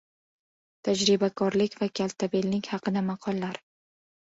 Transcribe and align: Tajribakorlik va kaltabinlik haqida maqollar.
Tajribakorlik 0.89 1.77
va 1.83 1.89
kaltabinlik 2.01 2.73
haqida 2.75 3.07
maqollar. 3.13 3.63